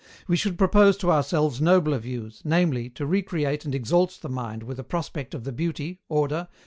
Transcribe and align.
We 0.27 0.35
should 0.35 0.57
propose 0.57 0.97
to 0.97 1.11
ourselves 1.11 1.61
nobler 1.61 1.99
views, 1.99 2.41
namely, 2.43 2.89
to 2.89 3.05
recreate 3.05 3.65
and 3.65 3.75
exalt 3.75 4.17
the 4.23 4.29
mind 4.29 4.63
with 4.63 4.79
a 4.79 4.83
prospect 4.83 5.35
of 5.35 5.43
the 5.43 5.51
beauty, 5.53 6.01
order. 6.09 6.47